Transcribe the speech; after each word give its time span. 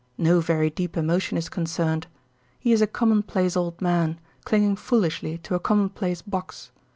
No 0.17 0.39
very 0.39 0.71
deep 0.71 0.97
emotion 0.97 1.37
is 1.37 1.47
concerned. 1.47 2.07
He 2.59 2.71
is 2.71 2.81
a 2.81 2.87
commonplace 2.87 3.55
old 3.55 3.79
man, 3.79 4.19
clinging 4.45 4.77
foolishly 4.77 5.37
to 5.37 5.53
a 5.53 5.59
commonplace 5.59 6.23
box. 6.23 6.71